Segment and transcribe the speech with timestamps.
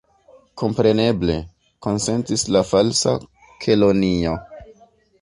[0.61, 1.35] "Kompreneble,"
[1.87, 3.17] konsentis la Falsa
[3.67, 4.39] Kelonio.